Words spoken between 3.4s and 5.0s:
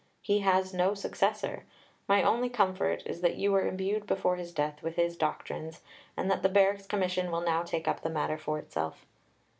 were imbued before his death with